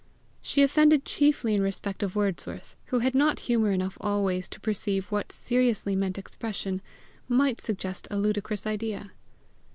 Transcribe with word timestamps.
She 0.41 0.63
offended 0.63 1.05
chiefly 1.05 1.53
in 1.53 1.61
respect 1.61 2.01
of 2.01 2.15
Wordsworth 2.15 2.75
who 2.85 2.97
had 3.05 3.13
not 3.13 3.41
humour 3.41 3.69
enough 3.71 3.99
always 4.01 4.49
to 4.49 4.59
perceive 4.59 5.11
what 5.11 5.31
seriously 5.31 5.95
meant 5.95 6.17
expression 6.17 6.81
might 7.27 7.61
suggest 7.61 8.07
a 8.09 8.17
ludicrous 8.17 8.65
idea. 8.65 9.11